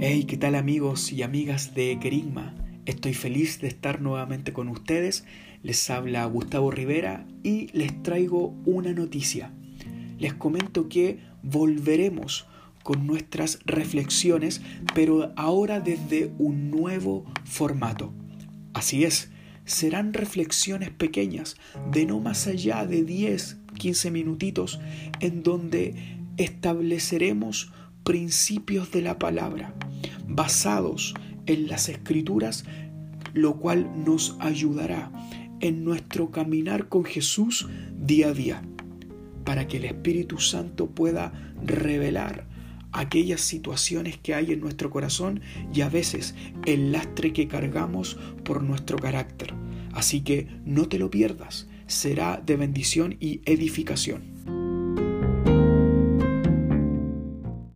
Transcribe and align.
Hey, 0.00 0.24
¿qué 0.24 0.36
tal 0.36 0.56
amigos 0.56 1.12
y 1.12 1.22
amigas 1.22 1.72
de 1.74 1.98
Querigma? 2.00 2.52
Estoy 2.84 3.14
feliz 3.14 3.60
de 3.60 3.68
estar 3.68 4.02
nuevamente 4.02 4.52
con 4.52 4.68
ustedes. 4.68 5.24
Les 5.62 5.88
habla 5.88 6.26
Gustavo 6.26 6.72
Rivera 6.72 7.26
y 7.44 7.68
les 7.68 8.02
traigo 8.02 8.54
una 8.66 8.92
noticia. 8.92 9.52
Les 10.18 10.34
comento 10.34 10.88
que 10.88 11.20
volveremos 11.42 12.46
con 12.82 13.06
nuestras 13.06 13.60
reflexiones, 13.64 14.62
pero 14.94 15.32
ahora 15.36 15.78
desde 15.78 16.32
un 16.38 16.72
nuevo 16.72 17.24
formato. 17.44 18.12
Así 18.74 19.04
es, 19.04 19.30
serán 19.64 20.12
reflexiones 20.12 20.90
pequeñas 20.90 21.56
de 21.92 22.04
no 22.04 22.18
más 22.18 22.48
allá 22.48 22.84
de 22.84 23.04
10, 23.04 23.58
15 23.78 24.10
minutitos 24.10 24.80
en 25.20 25.44
donde 25.44 26.18
estableceremos 26.36 27.72
principios 28.04 28.90
de 28.92 29.02
la 29.02 29.18
palabra 29.18 29.74
basados 30.28 31.14
en 31.46 31.68
las 31.68 31.88
escrituras, 31.88 32.64
lo 33.32 33.56
cual 33.56 33.90
nos 34.04 34.36
ayudará 34.40 35.10
en 35.60 35.84
nuestro 35.84 36.30
caminar 36.30 36.88
con 36.88 37.04
Jesús 37.04 37.68
día 37.98 38.28
a 38.28 38.34
día, 38.34 38.62
para 39.44 39.66
que 39.66 39.78
el 39.78 39.84
Espíritu 39.84 40.38
Santo 40.38 40.90
pueda 40.90 41.32
revelar 41.64 42.46
aquellas 42.92 43.40
situaciones 43.40 44.18
que 44.18 44.34
hay 44.34 44.52
en 44.52 44.60
nuestro 44.60 44.90
corazón 44.90 45.40
y 45.72 45.80
a 45.80 45.88
veces 45.88 46.34
el 46.64 46.92
lastre 46.92 47.32
que 47.32 47.48
cargamos 47.48 48.18
por 48.44 48.62
nuestro 48.62 48.98
carácter. 48.98 49.52
Así 49.92 50.20
que 50.20 50.48
no 50.64 50.88
te 50.88 50.98
lo 50.98 51.10
pierdas, 51.10 51.68
será 51.86 52.40
de 52.44 52.56
bendición 52.56 53.16
y 53.20 53.40
edificación. 53.44 54.63